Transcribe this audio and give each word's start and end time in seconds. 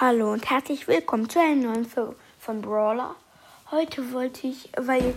Hallo 0.00 0.32
und 0.32 0.48
herzlich 0.48 0.88
willkommen 0.88 1.28
zu 1.28 1.38
einer 1.38 1.72
neuen 1.72 1.84
Folge 1.84 2.16
von 2.38 2.62
Brawler. 2.62 3.16
Heute 3.70 4.14
wollte 4.14 4.46
ich, 4.46 4.70
weil 4.78 5.12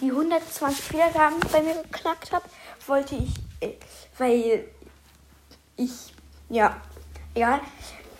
die 0.00 0.10
120 0.10 0.92
Wiedergaben 0.94 1.38
bei 1.52 1.62
mir 1.62 1.80
geknackt 1.80 2.32
habe, 2.32 2.44
wollte 2.88 3.14
ich, 3.14 3.30
äh, 3.60 3.74
weil 4.18 4.64
ich, 5.76 6.12
ja, 6.48 6.80
egal, 7.32 7.60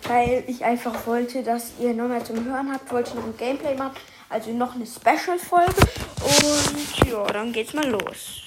weil 0.03 0.45
ich 0.47 0.63
einfach 0.63 1.05
wollte, 1.05 1.43
dass 1.43 1.73
ihr 1.77 1.93
noch 1.93 2.07
mehr 2.07 2.23
zum 2.23 2.45
Hören 2.45 2.71
habt, 2.71 2.89
wollte 2.89 3.09
ich 3.09 3.15
noch 3.15 3.25
ein 3.25 3.35
Gameplay 3.35 3.75
machen, 3.75 3.97
also 4.29 4.51
noch 4.51 4.75
eine 4.75 4.85
Special-Folge 4.85 5.75
und 6.23 7.09
ja, 7.09 7.25
dann 7.25 7.51
geht's 7.51 7.73
mal 7.73 7.89
los. 7.89 8.43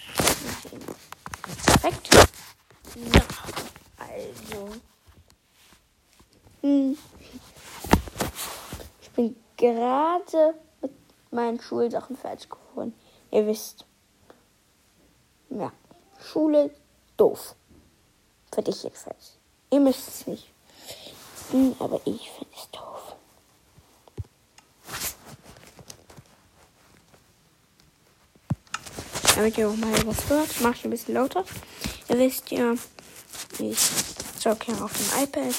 Perfekt. 1.66 2.08
Ja, 3.12 3.20
also. 3.98 4.80
Hm. 6.64 6.96
Ich 9.02 9.10
bin 9.10 9.36
gerade 9.58 10.54
mit 10.80 10.92
meinen 11.30 11.60
Schulsachen 11.60 12.16
fertig 12.16 12.48
geworden. 12.48 12.94
Ihr 13.30 13.46
wisst. 13.46 13.84
Ja. 15.50 15.70
Schule 16.18 16.70
doof. 17.18 17.54
Für 18.50 18.62
dich 18.62 18.82
jedenfalls. 18.82 19.36
Ihr 19.70 19.80
müsst 19.80 20.08
es 20.08 20.26
nicht. 20.26 20.50
Hm, 21.50 21.76
aber 21.80 22.00
ich 22.06 22.30
finde 22.30 22.54
es 22.56 22.70
doof. 22.70 23.14
Damit 29.36 29.58
ihr 29.58 29.68
auch 29.68 29.76
mal 29.76 30.06
was 30.06 30.30
hört, 30.30 30.60
mache 30.62 30.76
ich 30.76 30.84
ein 30.84 30.90
bisschen 30.90 31.14
lauter. 31.14 31.44
Ihr 32.08 32.18
wisst 32.18 32.50
ja, 32.50 32.72
ich 33.58 33.78
zocke 34.40 34.72
ja 34.72 34.82
auf 34.82 34.92
dem 34.94 35.24
iPad. 35.24 35.54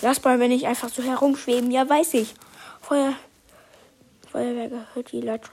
Lass 0.00 0.22
mal, 0.22 0.38
wenn 0.38 0.52
ich 0.52 0.66
einfach 0.66 0.88
so 0.88 1.02
herumschweben. 1.02 1.70
Ja, 1.70 1.88
weiß 1.88 2.14
ich. 2.14 2.34
Feuer, 2.80 3.14
Feuerwehr 4.30 4.68
gehört 4.68 5.12
wie 5.12 5.20
Leute. 5.20 5.48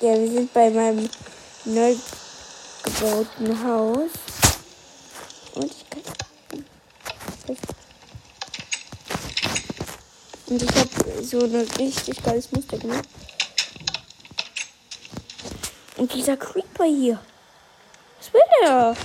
Ja, 0.00 0.14
wir 0.18 0.30
sind 0.30 0.52
bei 0.52 0.68
meinem 0.68 1.08
neu 1.64 1.94
gebauten 2.82 3.64
Haus. 3.64 4.10
Und 5.54 5.64
ich 5.64 5.88
kann. 5.88 6.02
Und 10.48 10.62
ich 10.62 10.68
habe 10.68 11.24
so 11.24 11.40
ein 11.40 11.54
richtig 11.78 12.22
geiles 12.22 12.52
Muster 12.52 12.76
gemacht. 12.76 13.08
Und 15.96 16.12
dieser 16.12 16.36
Creeper 16.36 16.84
hier. 16.84 17.18
Was 18.18 18.34
will 18.34 18.42
der? 18.60 18.96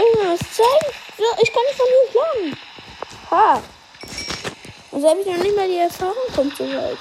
Irgendwas 0.00 0.40
zeigen. 0.56 0.94
So, 1.16 1.24
ich 1.42 1.52
kann 1.52 1.62
nicht 1.66 1.76
von 1.76 1.86
hier 1.86 2.10
schlagen. 2.10 2.58
Ha. 3.30 3.62
Und 4.90 5.02
so 5.02 5.08
habe 5.08 5.20
ich 5.20 5.26
noch 5.26 5.36
nicht 5.36 5.56
mal 5.56 5.68
die 5.68 5.76
Erfahrung 5.76 6.32
kommt 6.34 6.56
so 6.56 6.64
weit. 6.64 6.98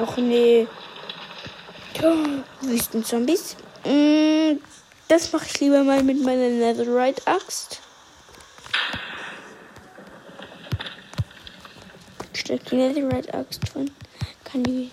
Och 0.00 0.16
nee. 0.16 0.66
Wüstenzombies. 2.60 3.56
Mm, 3.84 4.58
das 5.08 5.32
mache 5.32 5.46
ich 5.46 5.60
lieber 5.60 5.82
mal 5.84 6.02
mit 6.02 6.22
meiner 6.22 6.48
Netherite 6.48 7.26
Axt. 7.26 7.80
Steckt 12.32 12.70
die 12.70 12.76
Netherite 12.76 13.32
Axt 13.34 13.60
drin. 13.72 13.90
Kann 14.44 14.62
die. 14.62 14.90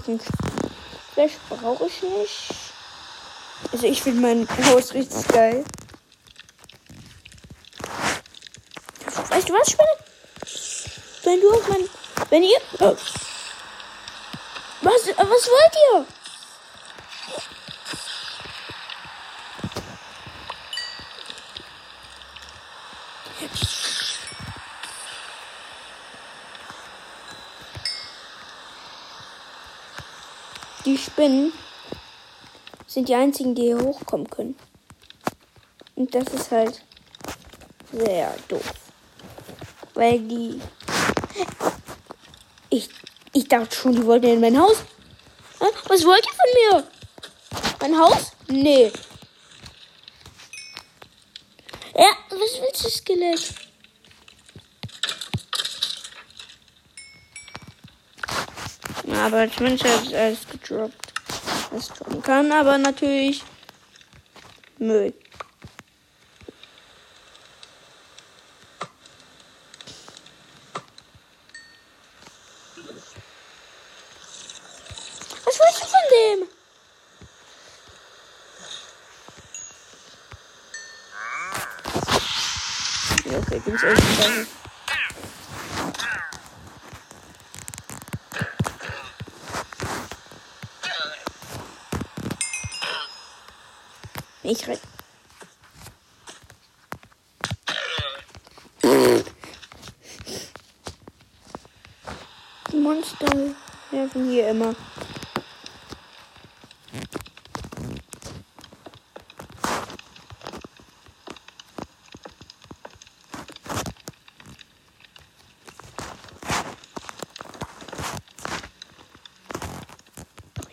Rocken 0.00 0.20
Flash 1.12 1.32
brauche 1.48 1.86
ich 1.86 2.02
nicht. 2.02 2.54
Also 3.72 3.86
ich 3.86 4.02
finde 4.02 4.20
mein 4.20 4.48
Haus 4.66 4.94
richtig 4.94 5.28
geil. 5.28 5.64
Weißt 9.28 9.48
du 9.48 9.52
was, 9.52 9.70
Spinne? 9.70 9.88
Wenn 11.24 11.40
du 11.40 11.52
auf 11.52 11.68
mein... 11.68 11.88
Wenn 12.30 12.42
ihr... 12.42 12.58
Oh. 12.80 12.96
Was, 14.82 15.06
was 15.06 15.16
wollt 15.18 15.76
ihr? 15.92 16.06
Die 30.86 30.96
Spinnen 31.20 31.52
sind 32.86 33.10
die 33.10 33.14
einzigen, 33.14 33.54
die 33.54 33.64
hier 33.64 33.78
hochkommen 33.78 34.30
können. 34.30 34.56
Und 35.94 36.14
das 36.14 36.24
ist 36.28 36.50
halt 36.50 36.82
sehr 37.92 38.34
doof. 38.48 38.72
Weil 39.92 40.18
die. 40.20 40.58
Ich, 42.70 42.88
ich 43.34 43.46
dachte 43.48 43.76
schon, 43.76 43.92
die 43.96 44.06
wollten 44.06 44.28
in 44.28 44.40
mein 44.40 44.58
Haus. 44.58 44.78
Was 45.88 46.06
wollt 46.06 46.24
ihr 46.24 46.32
von 46.32 46.80
mir? 46.80 46.88
Mein 47.82 47.98
Haus? 47.98 48.32
Nee. 48.48 48.90
Ja, 51.94 52.12
was 52.30 52.62
willst 52.62 52.82
du, 52.82 52.88
Skelett? 52.88 53.54
Aber 59.06 59.52
zumindest 59.52 59.84
hat 59.84 60.06
es 60.06 60.14
alles 60.14 60.38
gedroppt. 60.48 61.09
Was 61.72 61.86
droppen 61.88 62.20
kann, 62.22 62.50
aber 62.50 62.78
natürlich 62.78 63.44
Müll. 64.78 65.14
Was 75.44 75.58
willst 75.60 75.82
du 75.82 75.86
von 75.86 76.00
dem? 76.10 76.48
Ja, 83.32 83.38
okay, 83.38 83.62
gibt's 83.64 83.82
echt 83.84 84.02
Ich 94.42 94.66
rein. 94.66 94.78
Die 102.72 102.76
Monster 102.76 103.54
helfen 103.90 104.28
hier 104.28 104.48
immer. 104.48 104.74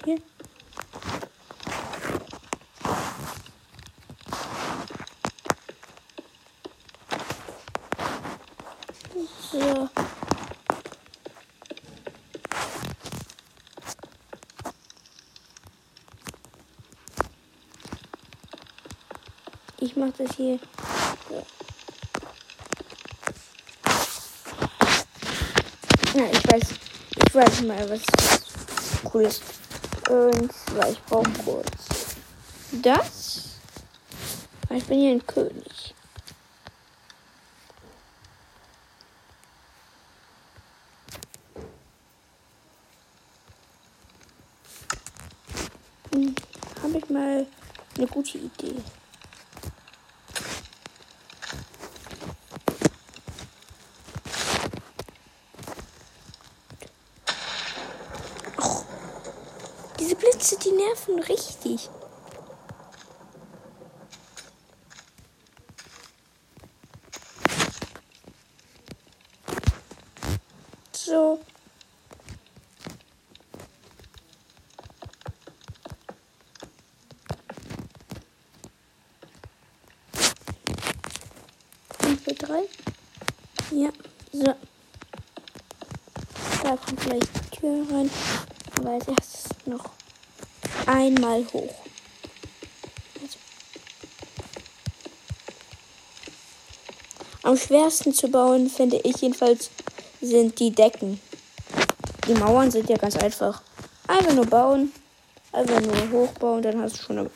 Hier. 0.04 0.18
So. 9.58 9.90
Ich 19.80 19.96
mach 19.96 20.12
das 20.16 20.36
hier. 20.36 20.60
Ja, 26.14 26.26
ich 26.32 26.52
weiß, 26.52 26.64
ich 27.16 27.36
weiß 27.36 27.62
mal 27.62 27.90
was 27.90 28.02
cooles. 29.06 29.42
Und 30.08 30.54
zwar, 30.54 30.90
ich 30.92 31.02
brauche 31.06 31.32
kurz 31.44 32.16
das. 32.72 33.60
Ich 34.70 34.86
bin 34.86 35.00
hier 35.00 35.12
ein 35.14 35.26
König. 35.26 35.96
Hm. 46.18 46.34
habe 46.82 46.98
ich 46.98 47.10
mal 47.12 47.46
eine 47.96 48.08
gute 48.08 48.40
Idee. 48.40 48.82
Och, 58.58 58.86
diese 60.00 60.16
Nerven 60.98 61.20
richtig. 61.24 61.90
So. 70.94 71.40
Stufe 81.96 82.34
3. 82.34 82.64
Ja, 83.72 83.90
so. 84.32 84.56
Da 86.64 86.76
kommt 86.76 87.00
gleich 87.02 87.20
die 87.20 87.58
Tür 87.58 87.86
rein. 87.92 88.10
Aber 88.78 88.92
als 88.92 89.08
erstes 89.08 89.48
noch 89.66 89.92
einmal 90.88 91.46
hoch. 91.54 91.74
Am 97.44 97.56
schwersten 97.56 98.14
zu 98.14 98.28
bauen, 98.30 98.70
finde 98.70 98.98
ich 99.04 99.18
jedenfalls, 99.18 99.70
sind 100.20 100.60
die 100.60 100.72
Decken. 100.72 101.22
Die 102.28 102.34
Mauern 102.34 102.72
sind 102.72 102.90
ja 102.90 102.98
ganz 102.98 103.16
einfach. 103.16 103.62
Einfach 104.08 104.34
nur 104.34 104.46
bauen, 104.46 104.92
einfach 105.52 105.80
nur 105.80 106.12
hochbauen, 106.12 106.62
dann 106.62 106.82
hast 106.82 106.98
du 106.98 107.04
schon 107.04 107.20
eine 107.20 107.32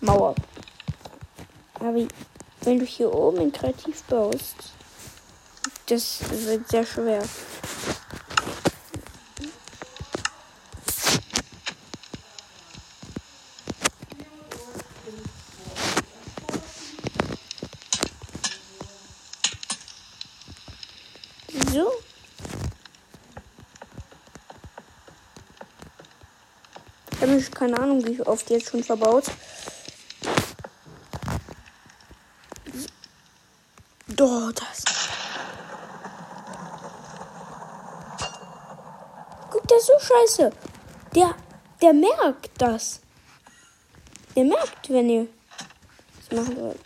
Mauer. 0.00 0.34
Aber 1.74 1.94
wenn 2.62 2.78
du 2.78 2.84
hier 2.84 3.12
oben 3.12 3.38
in 3.38 3.52
kreativ 3.52 4.02
baust, 4.04 4.54
das 5.86 6.20
wird 6.30 6.68
sehr 6.68 6.86
schwer. 6.86 7.22
So. 21.72 21.90
Ich 27.10 27.20
habe 27.22 27.32
keine 27.62 27.78
Ahnung, 27.78 28.04
wie 28.04 28.20
oft 28.22 28.50
jetzt 28.50 28.70
schon 28.70 28.82
verbaut. 28.82 29.26
Doch, 34.08 34.50
das. 34.50 34.82
Guck, 39.48 39.68
der 39.68 39.76
ist 39.76 39.86
so 39.86 39.92
scheiße. 40.00 40.50
Der, 41.14 41.36
der 41.80 41.92
merkt 41.92 42.50
das. 42.60 43.00
Der 44.34 44.44
merkt, 44.44 44.90
wenn 44.90 45.08
ihr 45.08 45.28
das 46.16 46.40
machen 46.40 46.60
wollt. 46.60 46.80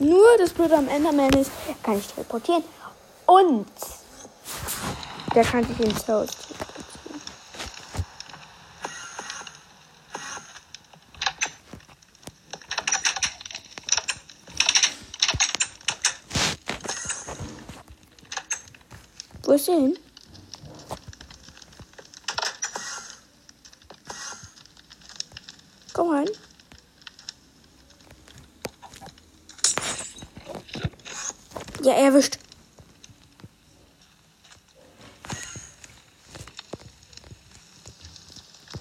Nur 0.00 0.36
das 0.36 0.50
Blöde 0.50 0.76
am 0.76 0.88
Enderman 0.88 1.32
ist, 1.32 1.50
kann 1.82 1.96
nicht 1.96 2.14
teleportieren. 2.14 2.64
Und 3.24 3.70
der 5.34 5.44
kann 5.44 5.64
sich 5.66 5.80
ins 5.80 6.06
Haus 6.06 6.28
teleportieren. 6.28 6.59
Wo 19.50 19.54
ist 19.54 19.68
er 19.68 19.74
hin? 19.74 19.98
Komm 25.92 26.10
rein. 26.10 26.28
Ja, 31.82 31.94
erwischt. 31.94 32.38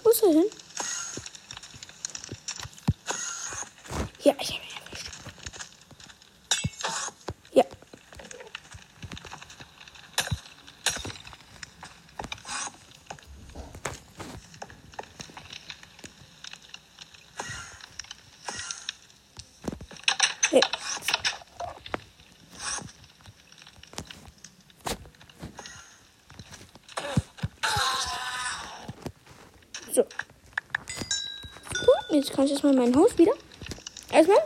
Wo 0.04 0.12
ist 0.12 0.22
er 0.22 0.30
hin? 0.30 0.46
Ja, 4.24 4.36
ich 4.40 4.52
habe 4.52 4.62
ihn 4.62 4.70
erwischt. 4.86 5.10
Ja. 7.54 7.66
Ja. 20.52 20.62
So. 29.94 30.04
Gut, 30.04 31.96
jetzt 32.10 32.29
kann 32.40 32.46
ich 32.46 32.54
erstmal 32.54 32.74
mein 32.74 32.96
Haus 32.96 33.18
wieder. 33.18 33.34
Erstmal 34.14 34.42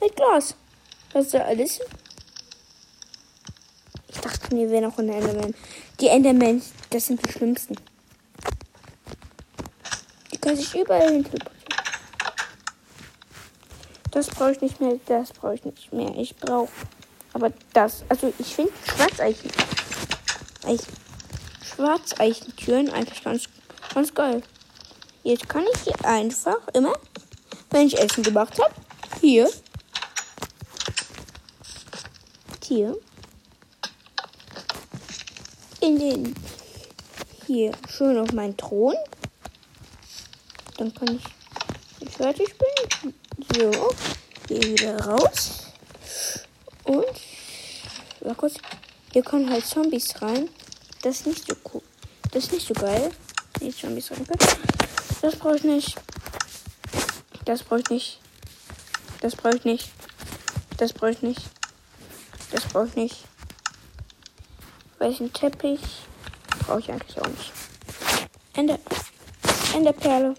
mit 0.00 0.16
Glas. 0.16 0.54
Was 1.12 1.26
ist 1.26 1.34
da 1.34 1.40
alles? 1.40 1.80
Ich 4.08 4.18
dachte 4.18 4.54
mir, 4.54 4.70
wäre 4.70 4.86
noch 4.86 4.96
ein 4.96 5.10
Enderman. 5.10 5.54
Die 6.00 6.08
Endermen, 6.08 6.62
das 6.88 7.04
sind 7.04 7.22
die 7.22 7.30
schlimmsten. 7.30 7.76
Die 10.32 10.38
können 10.38 10.56
sich 10.56 10.74
überall 10.74 11.12
hin. 11.12 11.28
Das 14.10 14.28
brauche 14.28 14.52
ich 14.52 14.62
nicht 14.62 14.80
mehr, 14.80 14.98
das 15.04 15.34
brauche 15.34 15.56
ich 15.56 15.64
nicht 15.66 15.92
mehr. 15.92 16.16
Ich 16.16 16.36
brauche 16.36 16.72
aber 17.34 17.52
das. 17.74 18.02
Also 18.08 18.32
ich 18.38 18.54
finde 18.54 18.72
Schwarzeichen. 18.86 19.50
Ich, 20.66 20.80
Schwarzeichentüren 21.68 22.88
eigentlich 22.88 23.22
ganz, 23.22 23.44
ganz 23.92 24.14
geil. 24.14 24.42
Jetzt 25.28 25.46
kann 25.46 25.66
ich 25.74 25.80
hier 25.82 26.04
einfach 26.06 26.56
immer, 26.72 26.94
wenn 27.68 27.86
ich 27.86 27.98
Essen 27.98 28.22
gemacht 28.22 28.58
habe, 28.58 28.74
hier, 29.20 29.46
hier, 32.64 32.98
in 35.82 35.98
den, 35.98 36.34
hier 37.46 37.72
schön 37.90 38.16
auf 38.16 38.32
meinen 38.32 38.56
Thron. 38.56 38.94
Dann 40.78 40.94
kann 40.94 41.16
ich, 41.16 41.24
wenn 41.98 42.08
ich 42.08 42.14
fertig 42.16 42.54
bin, 42.56 43.12
so, 43.54 43.90
gehe 44.46 44.62
wieder 44.62 44.98
raus. 44.98 45.66
Und, 46.84 47.04
mal 48.24 48.34
kurz, 48.34 48.54
hier 49.12 49.22
kommen 49.22 49.50
halt 49.50 49.66
Zombies 49.66 50.22
rein. 50.22 50.48
Das 51.02 51.16
ist 51.16 51.26
nicht 51.26 51.46
so 51.46 51.54
cool. 51.74 51.82
Das 52.32 52.44
ist 52.44 52.52
nicht 52.54 52.66
so 52.66 52.72
geil. 52.72 53.10
Die 53.60 53.76
Zombies 53.76 54.10
rein 54.10 54.26
können. 54.26 54.77
Das 55.20 55.36
brauche 55.36 55.56
ich 55.56 55.64
nicht. 55.64 56.00
Das 57.44 57.62
brauche 57.62 57.80
ich 57.80 57.90
nicht. 57.90 58.20
Das 59.20 59.34
brauche 59.34 59.56
ich 59.56 59.64
nicht. 59.64 59.90
Das 60.76 60.92
brauche 60.92 61.10
ich 61.10 61.22
nicht. 61.22 61.42
Das 62.50 62.64
brauche 62.64 62.86
ich 62.86 62.94
nicht. 62.94 63.24
Welchen 64.98 65.32
Teppich 65.32 65.80
brauche 66.60 66.80
ich 66.80 66.90
eigentlich 66.90 67.20
auch 67.20 67.28
nicht. 67.28 67.52
Ende. 68.54 68.78
Enderperle. 69.74 70.34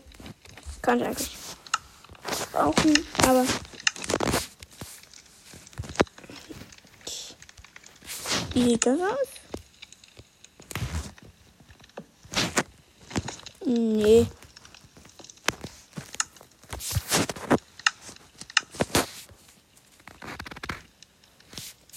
Kann 0.82 1.00
ich 1.00 1.06
eigentlich 1.06 1.30
brauchen, 2.52 2.94
aber 3.24 3.46
wie 8.54 8.64
sieht 8.64 8.86
das 8.86 9.00
aus? 9.00 9.28
Nee. 13.66 14.26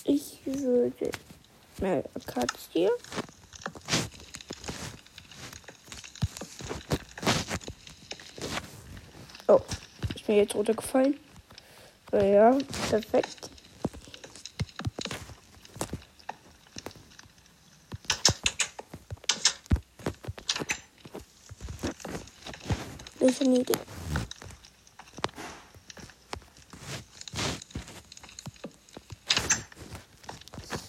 Ich 0.05 0.41
würde 0.45 1.11
mal 1.83 2.05
Katz 2.27 2.69
hier. 2.71 2.91
Oh, 9.49 9.61
ist 10.15 10.29
mir 10.29 10.37
jetzt 10.37 10.55
runtergefallen. 10.55 11.19
Ja, 12.13 12.57
perfekt. 12.89 13.51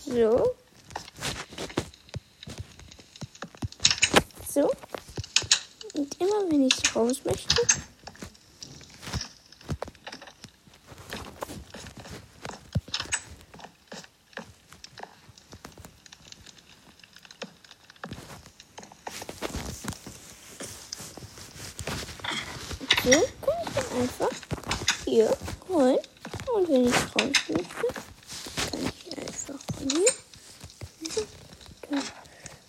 So. 0.05 0.62
So. 4.53 4.69
Und 5.95 6.21
immer 6.21 6.49
wenn 6.49 6.67
ich 6.67 6.95
raus 6.95 7.21
möchte, 7.25 7.55
So, 23.03 23.09
kann 23.09 23.19
ich 23.65 23.73
dann 23.73 24.01
einfach 24.01 24.29
hier 25.03 25.37
holen. 25.67 25.97
Und 26.53 26.69
wenn 26.69 26.85
ich 26.85 26.93
raus 26.93 27.37
möchte, 27.49 27.87
kann 28.69 28.79
ich 28.85 29.17
einfach 29.17 29.59
von 29.77 29.89
hier. 29.89 30.13
Dann 31.89 32.03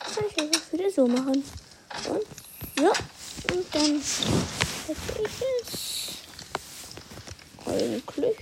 kann 0.01 0.25
ich 0.29 0.39
einfach 0.41 0.73
wieder 0.73 0.91
so 0.91 1.07
machen. 1.07 1.45
Und 2.09 2.27
so. 2.77 2.93
Und 3.55 3.67
dann 3.73 4.03
hätte 4.87 5.23
ich 5.23 5.35
es 5.63 6.19
eigentlich. 7.65 8.37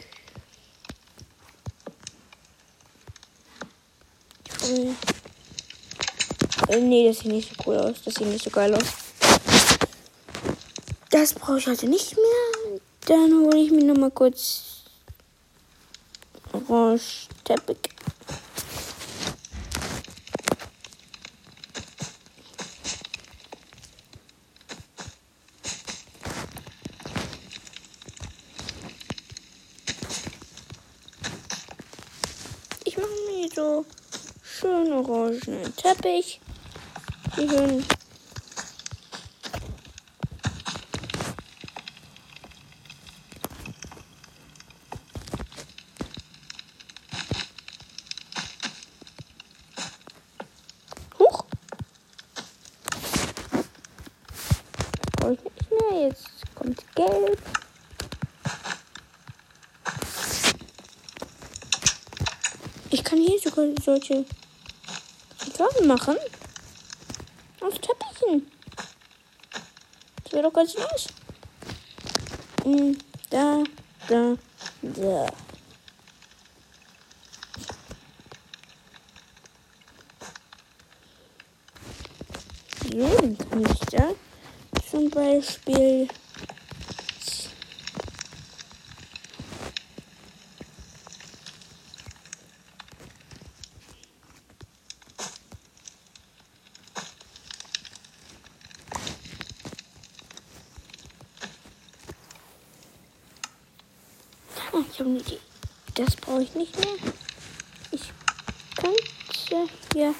Äh, 4.68 4.94
nee, 6.92 7.08
das 7.08 7.20
sieht 7.20 7.32
nicht 7.32 7.48
so 7.48 7.62
cool 7.66 7.78
aus. 7.78 8.02
Das 8.04 8.14
sieht 8.14 8.26
nicht 8.26 8.44
so 8.44 8.50
geil 8.50 8.74
aus. 8.74 8.84
Das 11.10 11.32
brauche 11.32 11.58
ich 11.58 11.66
also 11.66 11.86
nicht 11.86 12.14
mehr. 12.16 12.80
Dann 13.06 13.32
hole 13.32 13.58
ich 13.58 13.70
mir 13.70 13.84
noch 13.84 13.96
mal 13.96 14.10
kurz 14.10 14.82
Orange 16.52 17.28
Teppich. 17.44 17.88
Ich 32.84 32.96
mache 32.98 33.08
mir 33.30 33.48
so 33.54 33.86
schön 34.42 34.92
orangenen 34.92 35.74
Teppich. 35.76 36.42
Schön 37.34 37.82
Huch. 51.18 51.44
Brauche 55.16 55.32
ich 55.32 55.42
nicht 55.42 55.70
mehr. 55.70 56.08
Jetzt 56.08 56.28
kommt 56.54 56.94
Gelb. 56.94 57.42
Ich 62.90 63.02
solche 63.80 64.24
Sachen 65.56 65.86
machen. 65.86 66.16
Aus 67.60 67.74
Teppichen. 67.74 68.50
Das 70.24 70.32
wäre 70.32 70.42
doch 70.44 70.52
ganz 70.52 70.74
nice. 70.74 71.06
Mm, 72.64 72.92
Da, 73.30 73.62
da, 74.08 74.36
da. 74.82 75.26
So, 82.92 83.36
kann 83.50 83.64
ich 83.64 83.80
da 83.90 84.10
zum 84.90 85.08
Beispiel 85.08 86.08
Ah, 104.74 104.78
ich 104.90 104.98
habe 105.00 105.10
eine 105.10 105.18
Idee. 105.18 105.38
Das 105.94 106.16
brauche 106.16 106.41
ich 106.52 106.58
nicht 106.58 106.78
mehr. 106.78 106.94
Ich 107.92 108.12
könnte 108.76 109.02
hier 109.92 110.14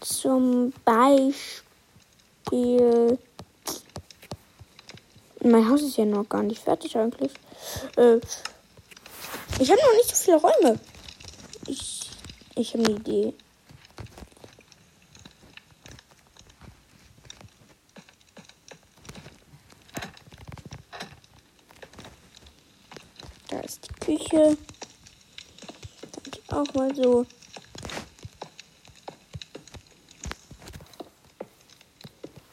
zum 0.00 0.72
Beispiel. 0.84 1.58
Mein 5.42 5.68
Haus 5.68 5.82
ist 5.82 5.96
ja 5.96 6.04
noch 6.04 6.28
gar 6.28 6.42
nicht 6.42 6.62
fertig 6.62 6.96
eigentlich. 6.96 7.32
Äh, 7.96 8.16
ich 9.60 9.70
habe 9.70 9.80
noch 9.80 9.94
nicht 9.96 10.08
so 10.08 10.24
viele 10.24 10.36
Räume. 10.38 10.80
Ich, 11.66 12.10
ich 12.54 12.74
habe 12.74 12.84
eine 12.84 12.94
Idee. 12.96 13.34
Da 23.48 23.60
ist 23.60 23.88
die 23.88 23.94
Küche. 24.04 24.56
Auch 26.58 26.74
mal 26.74 26.92
so. 26.92 27.24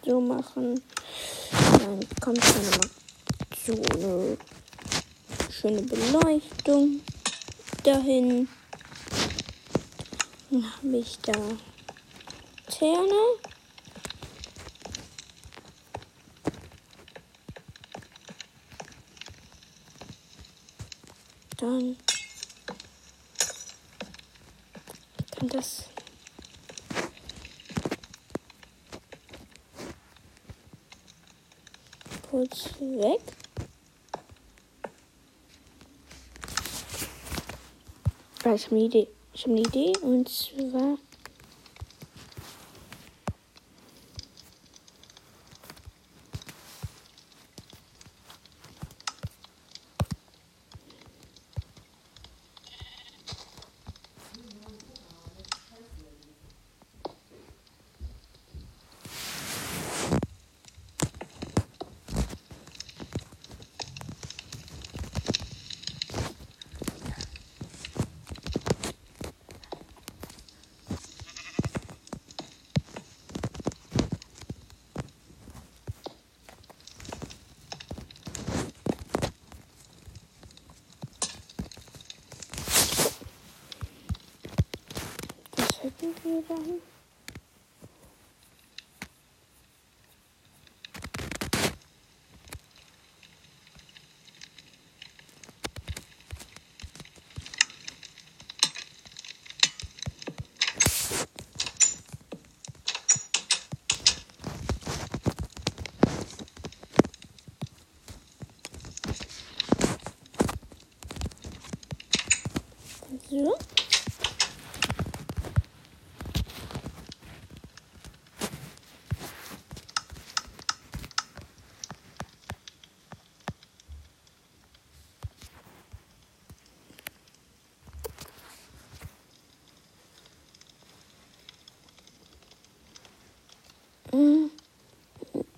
So 0.05 0.21
machen. 0.21 0.79
Dann 1.79 2.00
kommt 2.21 2.43
hier 2.43 2.62
nochmal 2.62 2.89
so 3.65 3.74
eine 3.74 4.38
schöne 5.50 5.81
Beleuchtung 5.81 7.01
dahin. 7.83 8.47
Dann 10.51 10.71
habe 10.71 10.97
ich 10.97 11.17
da 11.24 11.33
Terne. 12.69 13.39
Dann 21.57 21.97
kann 25.38 25.50
das 25.50 25.83
kurz 32.29 32.69
weg. 32.79 33.21
Ah, 38.43 38.44
ich 38.55 38.65
habe 38.65 38.75
eine 38.75 38.85
Idee. 38.85 39.07
Ich 39.33 39.43
habe 39.43 39.53
eine 39.53 39.62
Idee 39.62 39.93
und 40.01 40.29
zwar. 40.29 40.97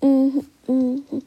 Mhm, 0.02 0.46
mhm, 0.68 1.22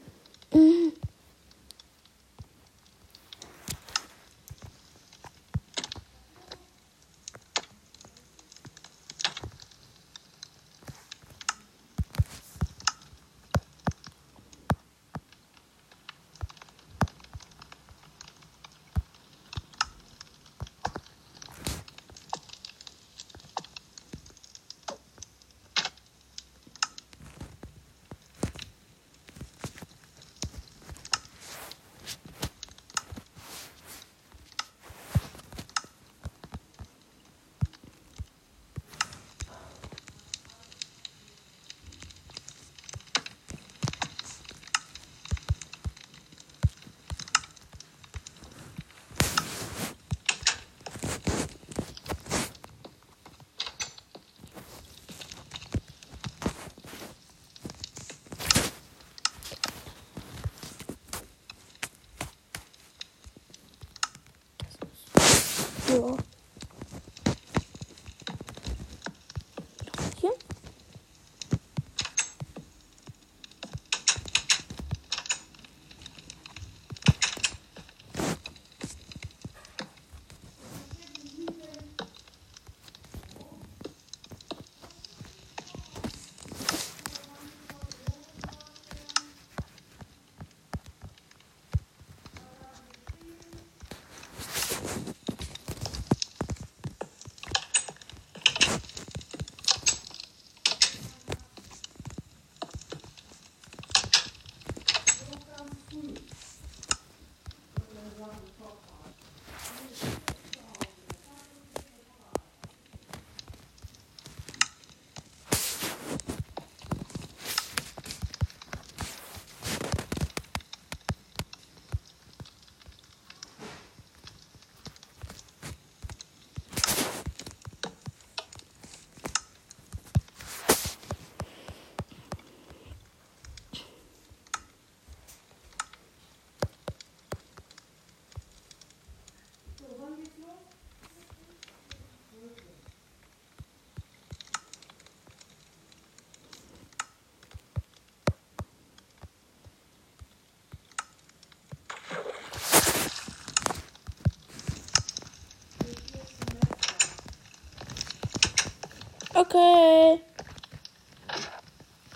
Okay. 159.42 160.20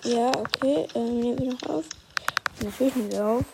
Ja, 0.05 0.29
okay. 0.29 0.87
Ähm, 0.95 1.19
nehmen 1.19 1.39
wir 1.41 1.53
noch 1.55 1.63
auf. 1.65 1.85
Natürlich 2.63 2.95
nehmen 2.95 3.11
wir 3.11 3.27
auf. 3.27 3.45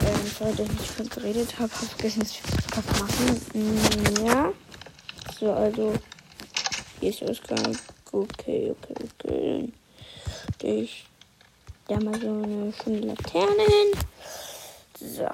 Ähm, 0.00 0.30
dass 0.38 0.58
ich 0.60 0.70
nicht 0.70 0.96
schon 0.96 1.08
geredet 1.08 1.58
habe. 1.58 1.72
Hab 1.72 1.88
vergessen, 1.88 2.20
dass 2.20 2.34
wir 2.34 2.82
Podcast 2.82 3.00
machen. 3.00 3.46
Mm, 3.54 4.26
ja. 4.26 4.52
So, 5.40 5.52
also. 5.52 5.94
Hier 7.00 7.10
ist 7.10 7.22
Ausgang. 7.24 7.76
Okay, 8.12 8.72
okay, 8.76 8.94
okay. 9.18 9.72
Ich 10.62 11.04
da 11.88 11.98
mal 11.98 12.14
so 12.20 12.28
eine 12.28 12.72
schöne 12.72 13.00
Laterne 13.00 13.62
hin. 13.62 13.92
So. 15.00 15.28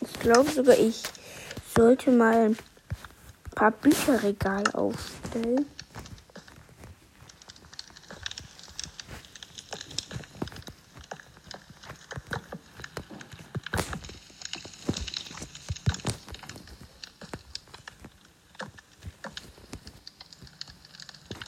Ich 0.00 0.20
glaube 0.20 0.50
sogar, 0.50 0.78
ich 0.78 1.02
sollte 1.74 2.10
mal 2.12 2.50
ein 2.50 2.56
paar 3.54 3.72
Bücherregal 3.72 4.64
aufstellen. 4.72 5.66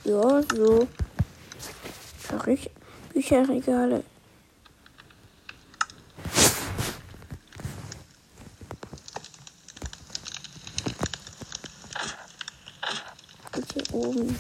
Ja, 0.05 0.43
so. 0.43 0.89
Bücherregale. 3.13 4.05
oben. 13.97 14.37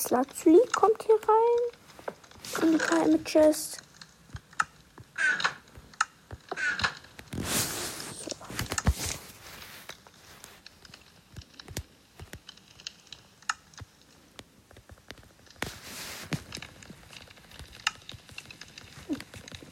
Lapis 0.00 0.10
Lazuli 0.10 0.60
kommt 0.74 1.02
hier 1.02 1.16
rein. 1.16 2.72
In 2.72 2.78
die. 2.78 3.76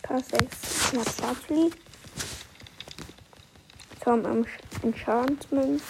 Paar 0.03 0.21
6 0.21 0.93
Lapis 0.93 1.21
Lazuli. 1.21 1.71
Tom 4.05 4.45
Enchantment. 4.83 5.83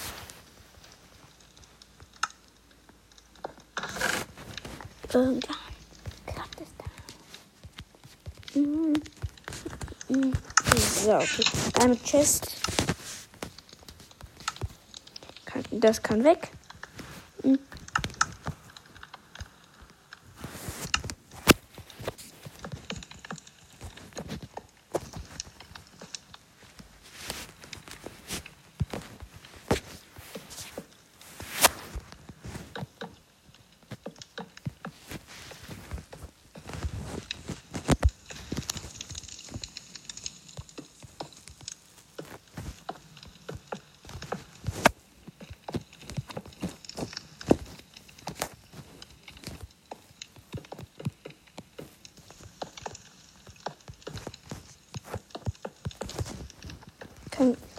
Irgendwann 5.18 5.40
klappt 6.26 6.60
es 6.60 6.68
da. 6.78 8.60
Mhm. 8.60 9.02
Mhm. 10.08 10.32
So, 11.04 11.14
okay. 11.16 11.44
Eine 11.80 11.96
Chest. 12.02 12.52
Das 15.72 16.00
kann 16.00 16.22
weg. 16.22 16.52
Hm. 17.42 17.58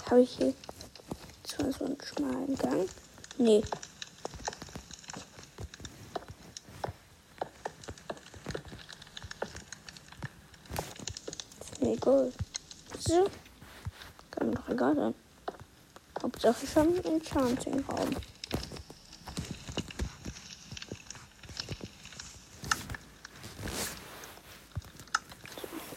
Habe 0.10 0.22
ich 0.22 0.38
hier 0.38 0.54
zwar 1.44 1.72
so 1.72 1.86
einen 1.86 1.98
schmalen 2.02 2.56
Gang? 2.58 2.90
Nee. 3.38 3.64
Ist 11.62 11.80
mir 11.80 11.94
egal. 11.94 12.34
So. 12.98 13.30
Kann 14.32 14.50
mir 14.50 14.56
doch 14.56 14.70
egal 14.70 14.96
sein. 14.96 15.14
Hauptsache 16.30 16.68
schon 16.68 16.96
ein 16.96 17.06
Enchanting-Raum. 17.06 18.10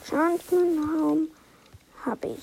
Enchanting-Raum 0.01 1.29
habe 2.07 2.29
ich. 2.29 2.43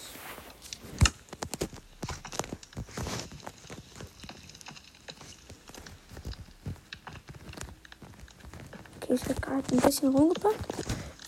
Ich 9.10 9.24
habe 9.24 9.42
gerade 9.42 9.74
ein 9.74 9.80
bisschen 9.80 10.10
rumgepackt. 10.10 10.56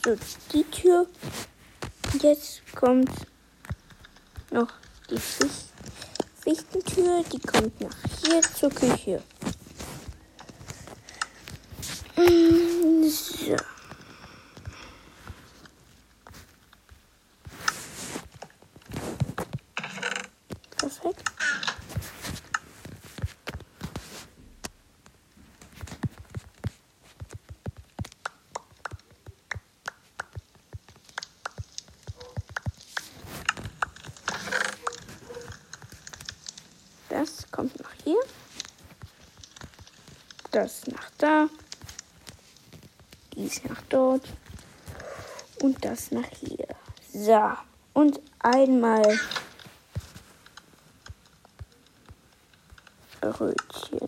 So, 0.05 0.15
die 0.53 0.63
Tür. 0.65 1.07
Jetzt 2.21 2.61
kommt 2.75 3.09
noch 4.51 4.71
die 5.09 5.17
Fichtentür. 6.41 7.23
Die 7.31 7.39
kommt 7.39 7.79
nach 7.81 7.95
hier 8.23 8.41
zur 8.41 8.69
Küche. 8.69 9.21
So. 12.17 13.55
Perfekt. 20.77 21.23
Das 37.09 37.45
kommt 37.51 37.79
nach 37.79 37.91
hier. 38.03 38.19
Das 40.51 40.87
nach 40.87 41.09
da. 41.17 41.47
Dies 43.35 43.63
nach 43.65 43.81
dort. 43.89 44.27
Und 45.61 45.70
das 45.81 46.11
nach 46.11 46.27
hier. 46.39 46.67
So. 47.13 47.51
Und 47.93 48.21
einmal 48.39 49.19
Brötchen. 53.19 54.07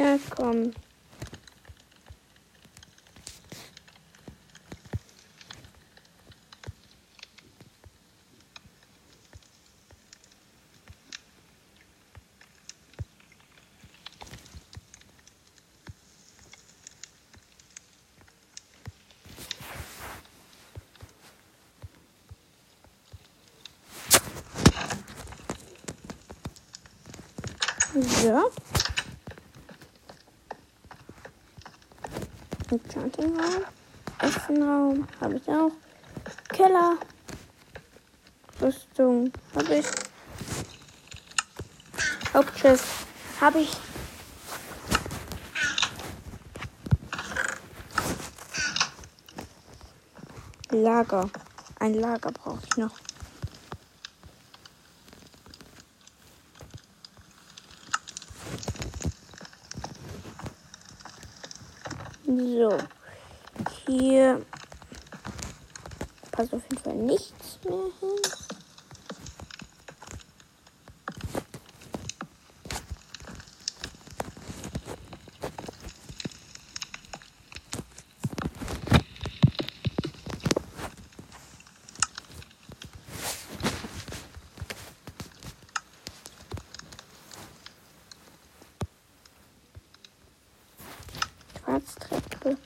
Da 0.00 0.18
kommt. 0.34 0.74
So. 28.22 28.69
Enchanting-Raum. 32.70 33.64
Essenraum 34.20 35.08
habe 35.20 35.36
ich 35.36 35.48
auch. 35.48 35.72
Keller. 36.50 36.98
Rüstung 38.60 39.32
habe 39.56 39.74
ich. 39.74 39.86
Hauptschiff 42.32 43.06
habe 43.40 43.60
ich. 43.60 43.76
Lager. 50.70 51.28
Ein 51.80 51.94
Lager 51.94 52.30
brauche 52.30 52.60
ich 52.70 52.76
noch. 52.76 52.92
So. 62.38 62.78
Hier 63.86 64.46
passt 66.30 66.54
auf 66.54 66.62
jeden 66.70 66.78
Fall 66.82 66.94
nichts 66.94 67.58
mehr 67.64 67.74
hin. 68.00 68.20
Quarztreppe. 91.64 92.56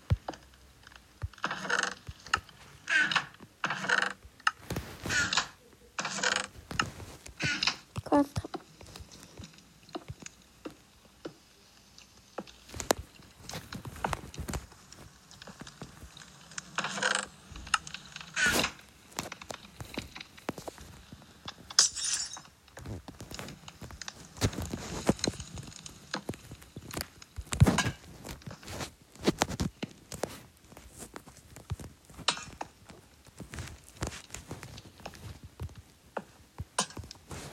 Quarztreppe. 8.05 8.61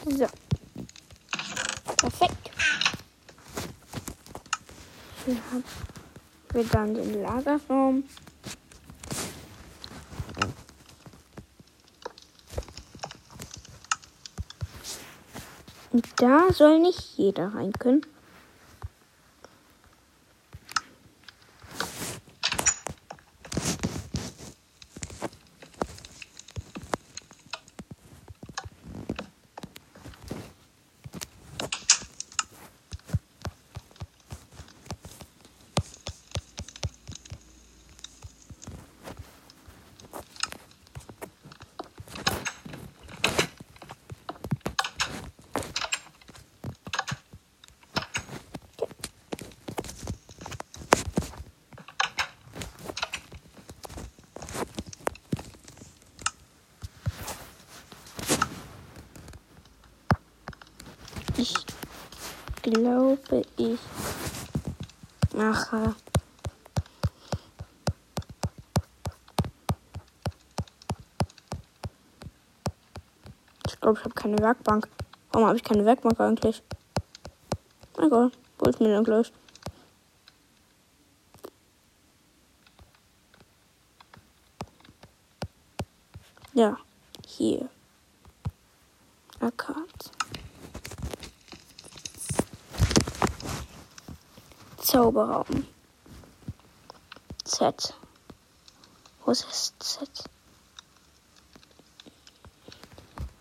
So. 0.04 0.28
Perfekt. 1.96 2.52
Hier 5.26 5.41
haben 5.52 5.64
wir 6.54 6.64
dann 6.64 6.94
den 6.94 7.22
Lagerraum. 7.22 8.04
Und 15.92 16.08
da 16.16 16.54
soll 16.54 16.80
nicht 16.80 17.18
jeder 17.18 17.54
rein 17.54 17.74
können. 17.74 18.06
Ich 61.42 61.56
glaube, 62.62 63.44
ich 63.58 63.80
mache 65.34 65.96
Ich 73.68 73.80
glaube, 73.80 73.98
ich 73.98 74.06
habe 74.06 74.14
keine 74.14 74.38
Werkbank. 74.38 74.88
Warum 75.32 75.48
habe 75.48 75.58
ich 75.58 75.64
keine 75.64 75.84
Werkbank 75.86 76.20
eigentlich? 76.20 76.62
Egal, 77.98 78.32
ist 78.68 78.80
mir 78.80 78.90
denn 78.90 79.04
gleich? 79.04 79.34
Ja, 86.54 86.78
hier. 87.26 87.70
Akkord. 89.40 90.12
Zauberraum. 94.92 95.66
Z. 97.46 97.94
Wo 99.24 99.32
ist 99.32 99.74
Z? 99.80 100.30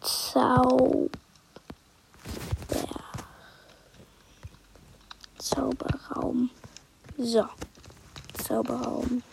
Zauber. 0.01 1.11
Zauberraum. 5.39 6.51
So. 7.19 7.49
Zauberraum. 8.45 9.25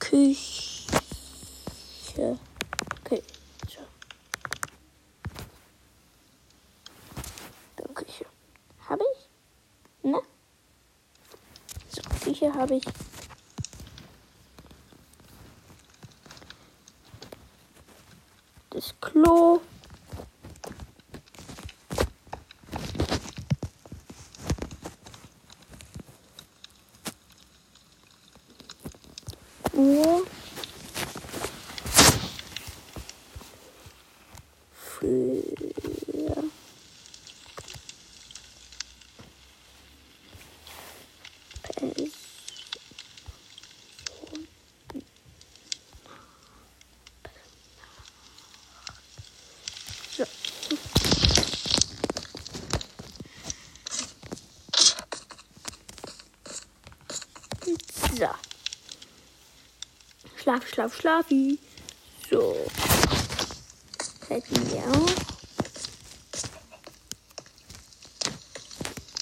Küche. 0.00 0.90
Küche. 3.04 3.30
Dann 7.76 7.94
Küche. 7.94 8.26
Habe 8.88 9.02
ich? 9.12 9.28
Ne? 10.02 10.20
So, 11.88 12.02
Küche 12.24 12.52
habe 12.52 12.74
ich. 12.76 12.84
Das 18.69 18.69
Klo. 19.00 19.60
Uhr. 29.74 30.26
Für 34.72 35.42
Person. 47.22 47.70
So. 50.16 50.24
So. 58.18 58.26
Schlaf, 60.50 60.66
schlaf, 60.66 60.96
schlafi. 60.96 61.58
So. 62.28 62.56
Hätten 64.26 64.68
wir 64.72 64.80
auch. 64.80 65.10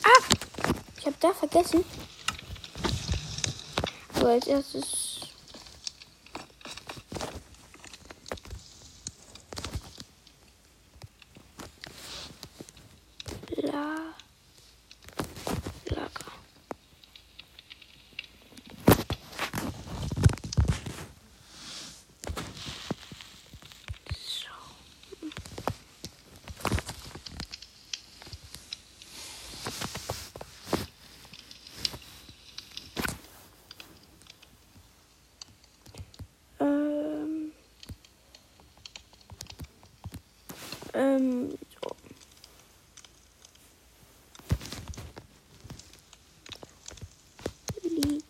Ah! 0.05 0.23
Ich 0.97 1.05
habe 1.05 1.17
da 1.21 1.35
vergessen. 1.35 1.85
Aber 4.15 4.31
als 4.31 4.47
erstes. 4.47 5.19
La. 13.59 14.15
Lager. 15.91 16.33
So. 24.11 24.49
Ähm. 36.61 37.53
Ähm. 40.99 41.57
So. 41.81 41.97
Lied. 47.85 48.25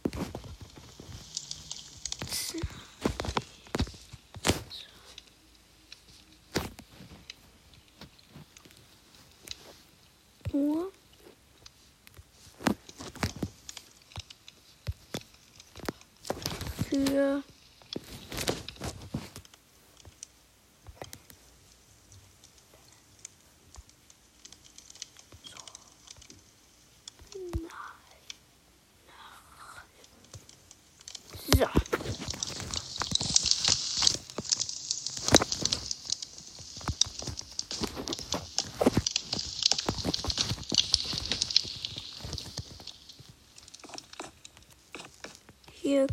Uhr. 10.53 10.93
Für 16.91 17.43
Hier 45.89 46.07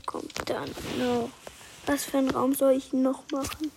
dann 0.56 0.70
noch. 0.98 1.30
Was 1.86 2.06
für 2.06 2.18
einen 2.18 2.32
Raum 2.32 2.56
soll 2.56 2.74
ich 2.74 2.94
noch 2.94 3.24
machen? 3.32 3.72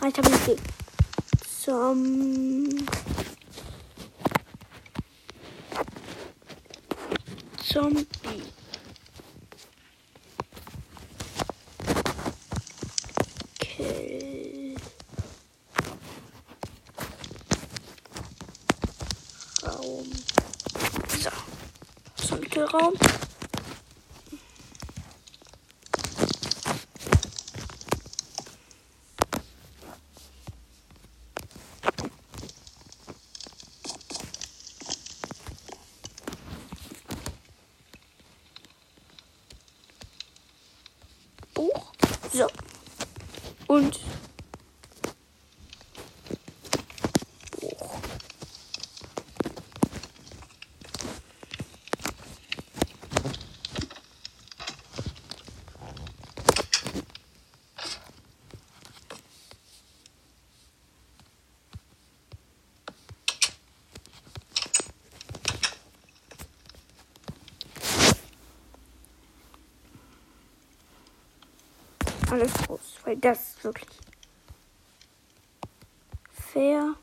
Ah, 0.00 0.08
ich 0.08 0.18
habe 0.18 0.28
eine. 0.28 0.56
Zum. 1.62 2.86
Zombie. 7.62 8.06
Kill. 13.58 14.76
Raum. 19.64 20.12
So. 22.18 22.65
Zombie-Raum. 22.76 22.94
Buch. 41.54 41.92
So. 42.32 42.46
Und 43.68 43.98
Buch. 47.60 48.00
Alles 72.36 72.52
groß, 72.52 72.96
weil 73.04 73.16
das 73.16 73.38
ist 73.38 73.64
wirklich 73.64 73.88
fair. 76.52 76.96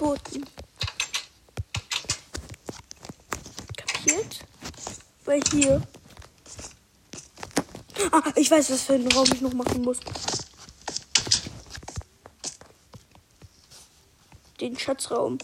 Verboten. 0.00 0.46
Kapiert? 3.76 4.46
Weil 5.26 5.42
hier. 5.52 5.86
Ah, 8.10 8.32
ich 8.34 8.50
weiß, 8.50 8.70
was 8.70 8.82
für 8.84 8.94
einen 8.94 9.12
Raum 9.12 9.28
ich 9.30 9.42
noch 9.42 9.52
machen 9.52 9.82
muss. 9.82 9.98
Den 14.58 14.78
Schatzraum. 14.78 15.36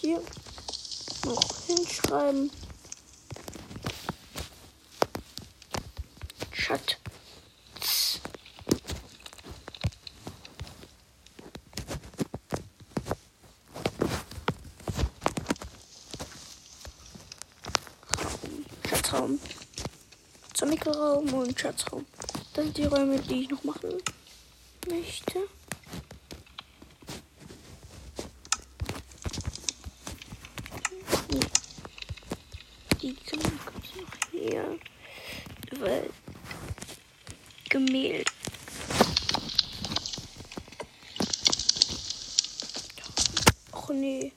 Hier 0.00 0.22
noch 1.26 1.66
hinschreiben. 1.66 2.50
Schatz. 6.66 6.96
Raum, 19.06 19.38
Schatzraum. 20.58 21.45
Schatzraum. 21.56 22.04
Das 22.52 22.64
sind 22.64 22.76
die 22.76 22.84
Räume, 22.84 23.18
die 23.18 23.42
ich 23.42 23.50
noch 23.50 23.64
machen 23.64 23.90
möchte. 24.88 25.48
Die 33.00 33.16
man 33.36 33.60
kurz 33.64 33.86
noch 33.96 34.30
hier. 34.30 34.78
Weil 35.80 36.10
Gemälde. 37.68 38.24
Och 43.72 43.90
nee. 43.90 44.32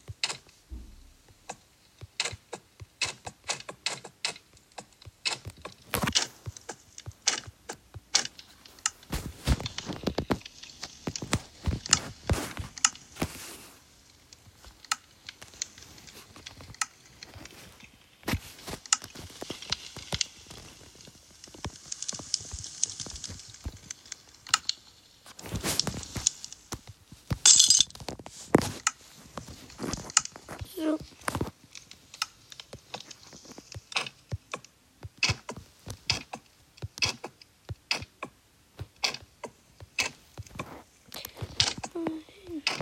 So. 30.80 30.98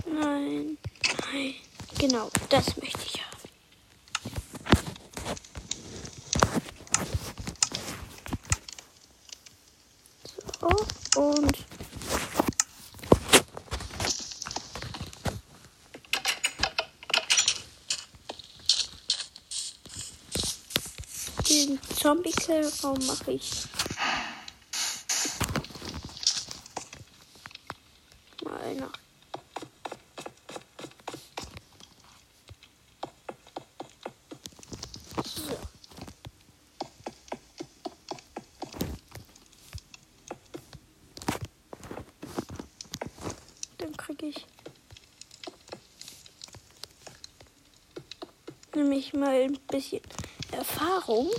Nein, 0.06 0.78
nein. 1.32 1.54
Genau, 2.08 2.30
das 2.48 2.74
möchte 2.78 3.00
ich 3.04 3.20
haben. 3.22 3.50
So, 10.58 11.20
und 11.20 11.58
den 21.50 21.78
Zombie-Raum 21.94 23.06
mache 23.06 23.32
ich 23.32 23.66
mal 28.42 28.74
nach. 28.76 28.92
So. 35.24 35.58
Dann 43.88 43.96
kriege 43.96 44.26
ich 44.26 44.44
nämlich 48.74 49.14
mal 49.14 49.34
ein 49.34 49.58
bisschen 49.70 50.02
Erfahrung. 50.52 51.30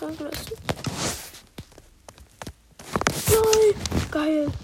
Lol, 0.00 0.12
geil. 4.10 4.59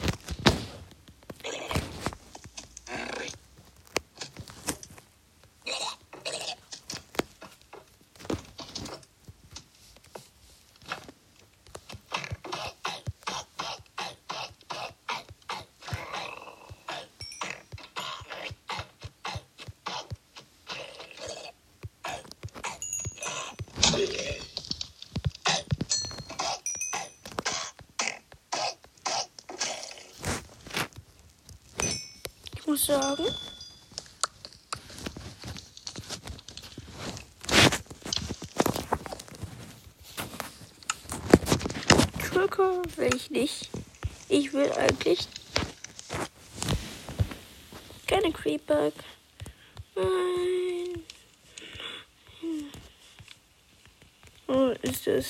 Sagen. 32.76 33.24
Drücke 42.30 42.82
will 42.96 43.14
ich 43.16 43.30
nicht. 43.30 43.70
Ich 44.28 44.52
will 44.52 44.70
eigentlich 44.72 45.26
keine 48.06 48.30
Creeper. 48.30 48.92
Nein. 49.96 51.02
Oh, 54.48 54.74
ist 54.82 55.06
das. 55.06 55.24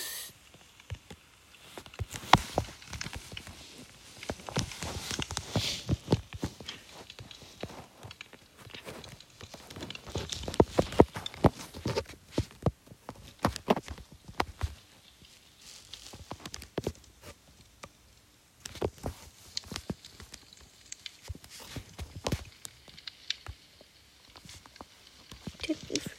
Tintenfisch. 25.67 26.13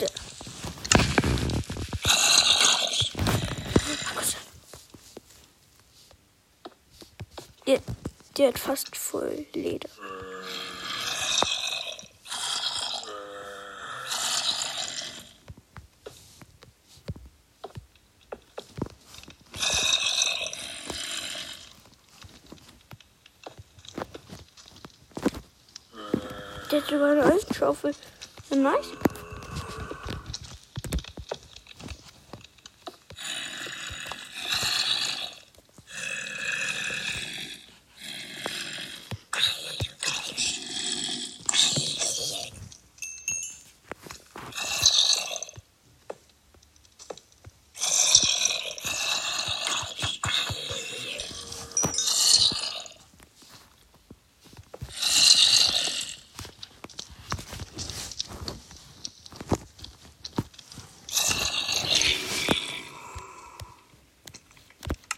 Da. 0.00 0.06
Der, 7.66 7.80
der 8.36 8.48
hat 8.48 8.58
fast 8.60 8.96
voll 8.96 9.44
Leder. 9.52 9.88
Der 26.70 26.82
hat 26.82 26.88
sogar 26.88 27.10
eine 27.12 27.24
Eisenschaufel. 27.24 27.94
Ja, 28.50 28.56
Nice. 28.56 28.92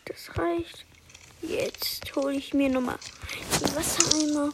Das 0.04 0.38
reicht. 0.38 0.84
Jetzt 1.42 2.16
hole 2.16 2.34
ich 2.48 2.54
mir 2.54 2.70
nochmal 2.70 2.98
Wassereimer. 3.74 4.52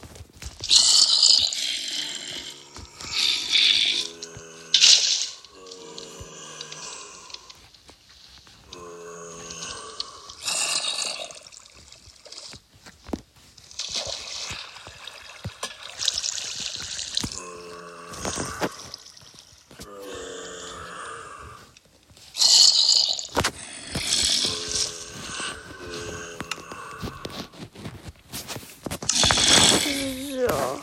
So. 30.54 30.80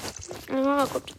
Meine 0.50 0.64
Mama 0.66 0.86
kommt. 0.86 1.16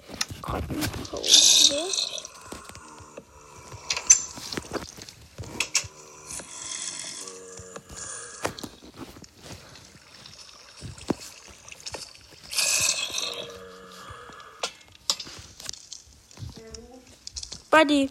Buddy. 17.71 18.11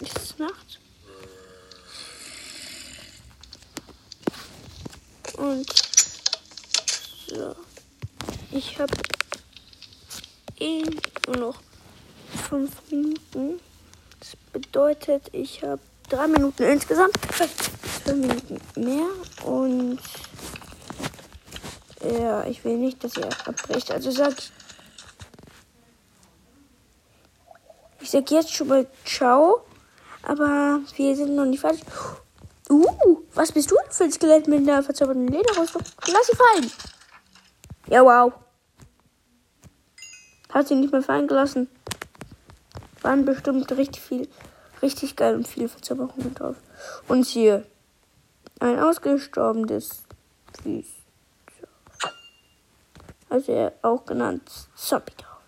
Ist 0.00 0.16
es 0.18 0.38
Nacht? 0.38 0.80
Und 5.36 5.66
so. 7.28 7.56
Ich 8.52 8.78
habe 8.78 8.92
eh 10.60 10.84
nur 11.26 11.36
noch 11.36 11.60
fünf 12.48 12.70
Minuten. 12.90 13.60
Das 14.20 14.36
bedeutet, 15.14 15.34
ich 15.34 15.62
habe 15.62 15.80
drei 16.08 16.26
Minuten 16.28 16.62
insgesamt. 16.64 17.16
Fünf 17.32 18.16
Minuten 18.16 18.60
mehr. 18.76 19.06
Und 19.44 19.98
ja, 22.02 22.44
ich 22.44 22.64
will 22.64 22.78
nicht, 22.78 23.02
dass 23.02 23.16
ihr 23.16 23.28
abbricht. 23.46 23.90
Also 23.90 24.10
sag 24.10 24.38
ich. 24.38 24.52
Ich 28.00 28.10
sag 28.10 28.30
jetzt 28.30 28.52
schon 28.52 28.68
mal 28.68 28.86
Ciao. 29.04 29.64
Aber 30.22 30.80
wir 30.96 31.16
sind 31.16 31.34
noch 31.34 31.44
nicht 31.44 31.60
fertig. 31.60 31.84
Uh, 32.70 33.20
was 33.34 33.52
bist 33.52 33.70
du 33.70 33.76
denn 33.76 33.92
für 33.92 34.04
ein 34.04 34.12
Skelett 34.12 34.48
mit 34.48 34.60
einer 34.60 34.82
verzauberten 34.82 35.28
Lederrüstung? 35.28 35.82
Lass 36.06 36.26
sie 36.26 36.36
fallen. 36.36 36.72
Ja, 37.88 38.02
wow. 38.02 38.32
Hat 40.48 40.68
sie 40.68 40.74
nicht 40.74 40.92
mehr 40.92 41.02
fallen 41.02 41.28
gelassen. 41.28 41.68
Waren 43.02 43.26
bestimmt 43.26 43.70
richtig 43.72 44.00
viel, 44.00 44.28
Richtig 44.84 45.16
geil 45.16 45.34
und 45.34 45.48
viele 45.48 45.70
Verzauberungen 45.70 46.34
drauf. 46.34 46.56
Und 47.08 47.24
hier 47.24 47.64
ein 48.60 48.78
ausgestorbenes 48.78 50.02
Fies. 50.62 50.88
Also 53.30 53.52
er 53.52 53.72
auch 53.80 54.04
genannt 54.04 54.42
Zombie 54.76 55.14
drauf. 55.16 55.40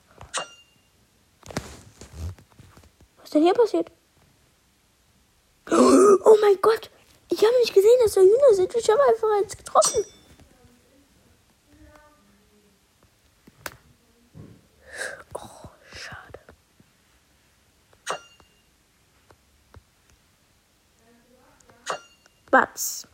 Was 3.19 3.25
ist 3.25 3.35
denn 3.35 3.43
hier 3.43 3.53
passiert? 3.53 3.93
Oh 6.29 6.37
mein 6.41 6.59
Gott! 6.63 6.91
Ich 7.29 7.39
habe 7.39 7.55
nicht 7.61 7.75
gesehen, 7.75 7.99
dass 8.03 8.15
da 8.15 8.21
Hühner 8.23 8.55
sind. 8.55 8.75
Ich 8.75 8.89
habe 8.89 9.01
einfach 9.03 9.29
eins 9.39 9.57
getroffen. 9.57 10.05
Batz. 22.51 23.07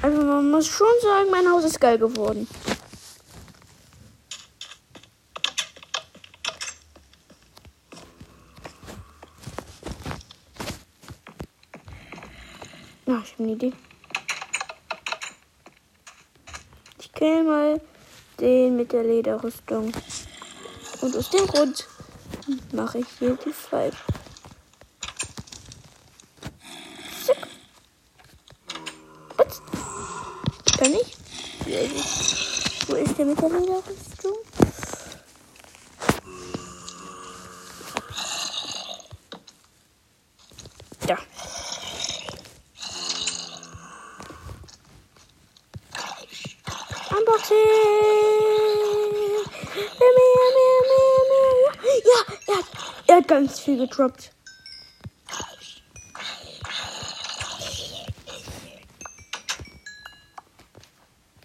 Also 0.00 0.22
man 0.22 0.50
muss 0.50 0.66
schon 0.66 0.86
sagen, 1.02 1.30
mein 1.30 1.46
Haus 1.48 1.64
ist 1.64 1.80
geil 1.80 1.98
geworden. 1.98 2.46
Ach, 13.10 13.24
ich 13.24 13.32
habe 13.32 13.42
eine 13.42 13.52
Idee. 13.52 13.72
Ich 17.00 17.12
kill 17.12 17.42
mal 17.42 17.80
den 18.48 18.76
mit 18.76 18.92
der 18.92 19.04
Lederrüstung. 19.04 19.92
Und 21.02 21.16
aus 21.16 21.28
dem 21.30 21.46
Grund 21.46 21.86
mache 22.72 22.98
ich 22.98 23.06
hier 23.18 23.36
die 23.44 23.52
Pfeife. 23.52 23.96
Kann 30.78 30.94
ich? 30.94 31.16
Wo 32.88 32.94
ist 32.94 33.18
der 33.18 33.26
mit 33.26 33.40
der 33.40 33.50
Lederrüstung? 33.50 34.36
Unboxing! 47.10 48.27
Hat, 53.18 53.28
ganz 53.28 53.60
viel 53.60 53.78
gedroppt. 53.78 54.30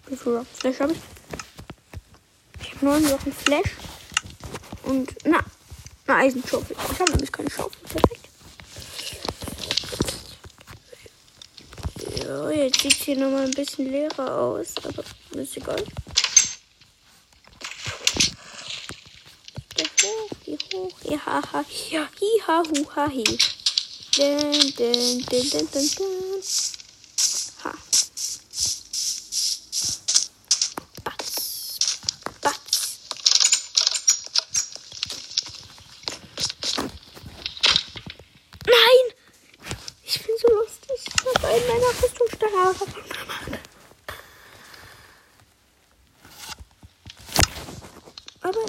Wie 0.06 0.16
viel 0.16 0.36
Rock 0.36 0.46
Flash 0.52 0.80
habe 0.80 0.92
ich? 0.92 0.98
Ich 2.60 2.74
habe 2.74 2.84
neun 2.84 3.10
Wochen 3.10 3.32
Flash. 3.32 3.70
Und 4.84 5.14
na, 5.24 5.40
eine 6.06 6.18
Eisenschaufel. 6.18 6.76
Ich 6.92 7.00
habe 7.00 7.10
nämlich 7.12 7.32
keine 7.32 7.50
Schaufel. 7.50 7.80
Perfekt. 7.88 8.28
So, 12.22 12.50
jetzt 12.50 12.80
sieht 12.80 12.92
es 12.92 12.98
hier 12.98 13.16
nochmal 13.16 13.44
ein 13.44 13.50
bisschen 13.50 13.90
leerer 13.90 14.38
aus. 14.38 14.74
Aber 14.84 15.02
ist 15.40 15.56
egal. 15.56 15.84
Die 20.46 20.76
hoch, 20.76 21.00
die 21.00 21.13
hoch. 21.24 21.32
Ja, 21.32 21.32
ha, 21.32 21.42
ha, 21.52 21.64
ja, 21.90 22.08
hi, 22.20 22.40
ha, 22.46 22.62
hu, 22.62 22.84
ha, 22.94 23.08
hi. 23.08 23.24
Dun, 24.16 24.72
dun, 24.76 25.24
dun, 25.26 25.50
dun, 25.50 25.68
dun, 25.72 25.88
dun. 25.96 26.42
Ha. 27.64 27.72
Batz. 31.04 31.32
Batz. 32.40 32.70
Nein! 38.66 39.06
Ich 40.04 40.22
bin 40.22 40.34
so 40.40 40.48
lustig. 40.54 41.00
Ich 41.06 41.26
habe 41.34 41.46
einen 41.48 41.66
meiner 41.66 42.02
Rüstungsstärke. 42.02 42.86
Aber 48.42 48.64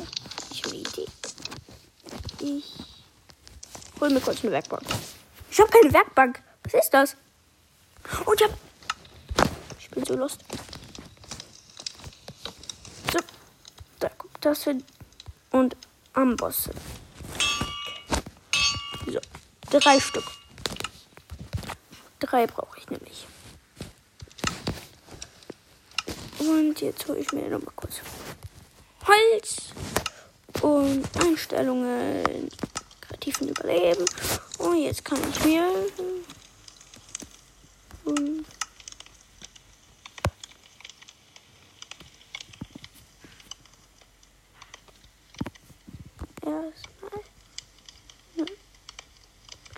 ich 0.52 0.64
habe 0.64 0.76
eine 0.76 0.82
Idee. 0.82 1.08
Ich 2.40 2.64
hol 4.00 4.10
mir 4.10 4.15
kurz 4.26 4.44
eine 4.44 4.52
Werkbank. 4.54 4.82
Ich 5.52 5.60
habe 5.60 5.70
keine 5.70 5.94
Werkbank. 5.94 6.42
Was 6.64 6.74
ist 6.74 6.90
das? 6.90 7.16
Und 8.26 8.42
ich 8.42 8.48
hab. 8.48 8.58
Ich 9.80 9.90
bin 9.92 10.04
so 10.04 10.16
lost. 10.16 10.44
So. 13.14 13.20
Da 14.00 14.10
kommt 14.10 14.38
das 14.42 14.64
hin. 14.64 14.84
Und 15.52 15.78
Ambosse. 16.14 16.72
So. 19.06 19.20
Drei 19.70 20.00
Stück. 20.00 20.26
Drei 22.20 22.48
brauche 22.48 22.80
ich 22.80 22.90
nämlich. 22.90 23.28
Und 26.40 26.82
jetzt 26.82 27.08
hole 27.08 27.20
ich 27.20 27.32
mir 27.32 27.48
noch 27.50 27.62
mal 27.62 27.72
kurz 27.76 27.98
Holz 29.06 29.74
und 30.62 31.06
Einstellungen, 31.24 32.50
kreativen 33.26 33.50
Überleben. 33.50 34.06
Und 34.60 34.82
jetzt 34.82 35.04
kann 35.04 35.20
ich 35.30 35.46
mir 35.46 35.68
und 38.06 38.46
erstmal 46.42 47.22
eine 48.38 48.46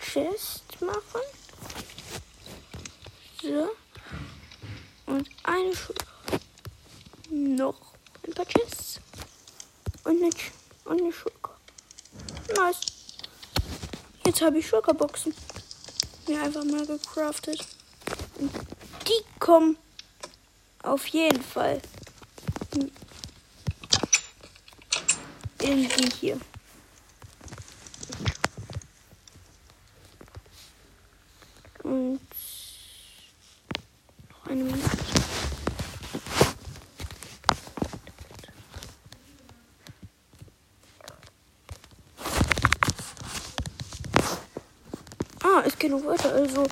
Chest 0.01 0.81
machen. 0.81 1.21
So. 3.41 3.69
Und 5.05 5.29
eine 5.43 5.75
Schulter. 5.75 6.05
Noch 7.29 7.93
ein 8.25 8.33
paar 8.33 8.45
Chests. 8.45 8.99
Und 10.03 10.21
eine, 10.21 10.29
Sch- 10.31 10.51
und 10.85 11.01
eine 11.01 11.13
Schulter. 11.13 11.57
Nice. 12.55 12.97
Jetzt 14.37 14.45
habe 14.45 14.59
ich 14.59 14.67
Schulterboxen. 14.67 15.33
Mir 16.27 16.43
einfach 16.43 16.63
mal 16.63 16.85
gecraftet. 16.85 17.65
Und 18.37 18.51
die 19.07 19.39
kommen 19.39 19.77
auf 20.83 21.07
jeden 21.07 21.41
Fall 21.41 21.81
in 22.75 22.91
die 25.89 26.11
hier. 26.19 26.39
Und 31.81 32.19
noch 34.29 34.51
eine 34.51 34.63
Minute. 34.63 34.97
Ah, 45.43 45.63
es 45.65 45.76
geht 45.76 45.76
noch 45.89 46.05
weiter. 46.05 46.33
Also, 46.33 46.65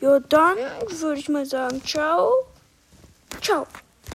ja, 0.00 0.18
dann 0.20 0.56
würde 1.00 1.20
ich 1.20 1.28
mal 1.28 1.46
sagen, 1.46 1.82
ciao. 1.84 2.16
Ciao. 2.18 2.35